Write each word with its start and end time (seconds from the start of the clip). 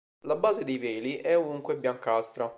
La 0.21 0.35
base 0.35 0.63
dei 0.63 0.79
peli 0.79 1.17
è 1.17 1.37
ovunque 1.37 1.77
biancastra. 1.77 2.49